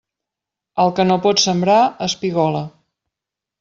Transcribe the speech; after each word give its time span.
El 0.85 0.89
que 1.01 1.05
no 1.11 1.19
pot 1.27 1.43
sembrar, 1.45 1.79
espigola. 2.09 2.67